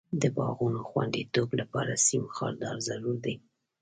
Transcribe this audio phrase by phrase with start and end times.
[0.21, 3.35] د باغونو خوندیتوب لپاره سیم خاردار ضرور دی.